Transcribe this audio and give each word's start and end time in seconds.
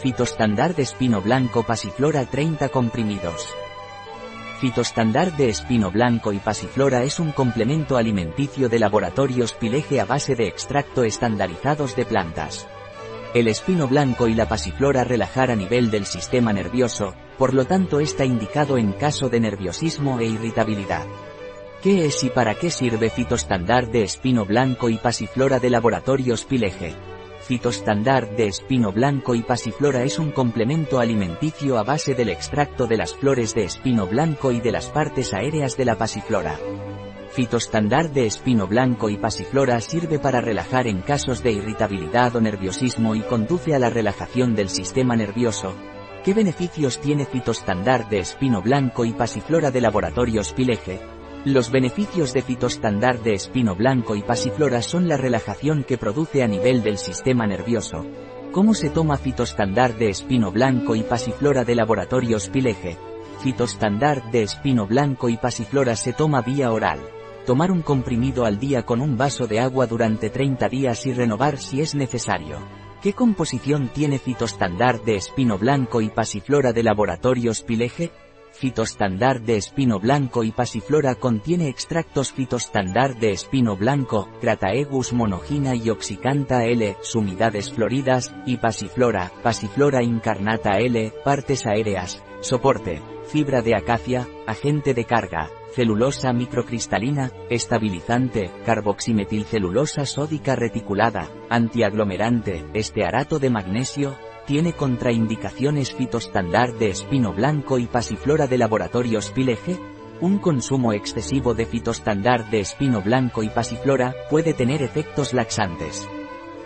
Fitostandard 0.00 0.76
de 0.76 0.82
espino 0.82 1.20
blanco 1.20 1.62
pasiflora 1.62 2.24
30 2.24 2.70
comprimidos. 2.70 3.54
Fitostandard 4.58 5.34
de 5.34 5.50
espino 5.50 5.90
blanco 5.90 6.32
y 6.32 6.38
pasiflora 6.38 7.02
es 7.02 7.20
un 7.20 7.32
complemento 7.32 7.98
alimenticio 7.98 8.70
de 8.70 8.78
laboratorios 8.78 9.52
Pileje 9.52 10.00
a 10.00 10.06
base 10.06 10.36
de 10.36 10.46
extracto 10.46 11.04
estandarizados 11.04 11.96
de 11.96 12.06
plantas. 12.06 12.66
El 13.34 13.46
espino 13.46 13.88
blanco 13.88 14.26
y 14.26 14.32
la 14.32 14.48
pasiflora 14.48 15.04
relajar 15.04 15.50
a 15.50 15.56
nivel 15.56 15.90
del 15.90 16.06
sistema 16.06 16.54
nervioso, 16.54 17.14
por 17.36 17.52
lo 17.52 17.66
tanto 17.66 18.00
está 18.00 18.24
indicado 18.24 18.78
en 18.78 18.92
caso 18.92 19.28
de 19.28 19.40
nerviosismo 19.40 20.18
e 20.18 20.24
irritabilidad. 20.24 21.04
¿Qué 21.82 22.06
es 22.06 22.24
y 22.24 22.30
para 22.30 22.54
qué 22.54 22.70
sirve 22.70 23.10
Fitostandard 23.10 23.90
de 23.90 24.04
espino 24.04 24.46
blanco 24.46 24.88
y 24.88 24.96
pasiflora 24.96 25.58
de 25.58 25.68
laboratorios 25.68 26.46
Pileje? 26.46 26.94
Fitostandard 27.40 28.36
de 28.36 28.46
espino 28.46 28.92
blanco 28.92 29.34
y 29.34 29.42
pasiflora 29.42 30.04
es 30.04 30.18
un 30.18 30.30
complemento 30.30 31.00
alimenticio 31.00 31.78
a 31.78 31.82
base 31.82 32.14
del 32.14 32.28
extracto 32.28 32.86
de 32.86 32.96
las 32.96 33.14
flores 33.14 33.54
de 33.54 33.64
espino 33.64 34.06
blanco 34.06 34.52
y 34.52 34.60
de 34.60 34.70
las 34.70 34.86
partes 34.86 35.32
aéreas 35.32 35.76
de 35.76 35.84
la 35.86 35.96
pasiflora. 35.96 36.58
Fitostandard 37.32 38.10
de 38.10 38.26
espino 38.26 38.66
blanco 38.66 39.08
y 39.08 39.16
pasiflora 39.16 39.80
sirve 39.80 40.18
para 40.18 40.40
relajar 40.40 40.86
en 40.86 41.00
casos 41.00 41.42
de 41.42 41.52
irritabilidad 41.52 42.36
o 42.36 42.40
nerviosismo 42.40 43.14
y 43.14 43.20
conduce 43.20 43.74
a 43.74 43.78
la 43.78 43.88
relajación 43.88 44.54
del 44.54 44.68
sistema 44.68 45.16
nervioso. 45.16 45.74
¿Qué 46.22 46.34
beneficios 46.34 47.00
tiene 47.00 47.24
Fitostandard 47.24 48.08
de 48.08 48.18
espino 48.18 48.60
blanco 48.60 49.04
y 49.04 49.12
pasiflora 49.12 49.70
de 49.70 49.80
laboratorios 49.80 50.52
Pileje? 50.52 51.19
Los 51.46 51.70
beneficios 51.70 52.34
de 52.34 52.42
fitostandard 52.42 53.20
de 53.20 53.32
espino 53.32 53.74
blanco 53.74 54.14
y 54.14 54.20
pasiflora 54.20 54.82
son 54.82 55.08
la 55.08 55.16
relajación 55.16 55.84
que 55.84 55.96
produce 55.96 56.42
a 56.42 56.46
nivel 56.46 56.82
del 56.82 56.98
sistema 56.98 57.46
nervioso. 57.46 58.04
¿Cómo 58.52 58.74
se 58.74 58.90
toma 58.90 59.16
fitostandard 59.16 59.96
de 59.96 60.10
espino 60.10 60.52
blanco 60.52 60.96
y 60.96 61.02
pasiflora 61.02 61.64
de 61.64 61.74
laboratorios 61.74 62.50
Pileje? 62.50 62.98
Fitostandard 63.40 64.24
de 64.24 64.42
espino 64.42 64.86
blanco 64.86 65.30
y 65.30 65.38
pasiflora 65.38 65.96
se 65.96 66.12
toma 66.12 66.42
vía 66.42 66.72
oral. 66.72 67.00
Tomar 67.46 67.72
un 67.72 67.80
comprimido 67.80 68.44
al 68.44 68.58
día 68.58 68.84
con 68.84 69.00
un 69.00 69.16
vaso 69.16 69.46
de 69.46 69.60
agua 69.60 69.86
durante 69.86 70.28
30 70.28 70.68
días 70.68 71.06
y 71.06 71.14
renovar 71.14 71.56
si 71.56 71.80
es 71.80 71.94
necesario. 71.94 72.58
¿Qué 73.00 73.14
composición 73.14 73.88
tiene 73.88 74.18
fitostandard 74.18 75.02
de 75.04 75.16
espino 75.16 75.56
blanco 75.56 76.02
y 76.02 76.10
pasiflora 76.10 76.74
de 76.74 76.82
laboratorios 76.82 77.62
Pileje? 77.62 78.10
Fitostandard 78.52 79.40
de 79.42 79.56
espino 79.56 79.98
blanco 79.98 80.44
y 80.44 80.52
pasiflora 80.52 81.14
contiene 81.14 81.68
extractos 81.68 82.32
fitostandard 82.32 83.16
de 83.16 83.32
espino 83.32 83.76
blanco, 83.76 84.28
Crataegus 84.40 85.12
monogina 85.12 85.74
y 85.74 85.88
oxicanta 85.90 86.64
L, 86.64 86.96
sumidades 87.00 87.70
floridas, 87.72 88.34
y 88.46 88.58
pasiflora, 88.58 89.32
pasiflora 89.42 90.02
incarnata 90.02 90.78
L, 90.78 91.12
partes 91.24 91.66
aéreas, 91.66 92.22
soporte, 92.40 93.00
fibra 93.30 93.62
de 93.62 93.76
acacia, 93.76 94.28
agente 94.46 94.92
de 94.94 95.04
carga, 95.04 95.50
celulosa 95.74 96.32
microcristalina, 96.32 97.30
estabilizante, 97.48 98.50
carboximetilcelulosa 98.66 100.04
sódica 100.04 100.56
reticulada, 100.56 101.30
antiaglomerante, 101.48 102.66
estearato 102.74 103.38
de 103.38 103.50
magnesio, 103.50 104.16
tiene 104.50 104.72
contraindicaciones 104.72 105.94
fitostandard 105.94 106.74
de 106.76 106.90
espino 106.90 107.32
blanco 107.32 107.78
y 107.78 107.86
pasiflora 107.86 108.48
de 108.48 108.58
laboratorios 108.58 109.30
Pileje? 109.30 109.78
Un 110.20 110.38
consumo 110.38 110.92
excesivo 110.92 111.54
de 111.54 111.66
fitostandard 111.66 112.46
de 112.46 112.58
espino 112.58 113.00
blanco 113.00 113.44
y 113.44 113.48
pasiflora 113.48 114.12
puede 114.28 114.52
tener 114.52 114.82
efectos 114.82 115.34
laxantes. 115.34 116.04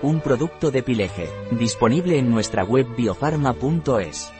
Un 0.00 0.22
producto 0.22 0.70
de 0.70 0.82
Pileje, 0.82 1.28
disponible 1.50 2.18
en 2.18 2.30
nuestra 2.30 2.64
web 2.64 2.86
biofarma.es. 2.96 4.32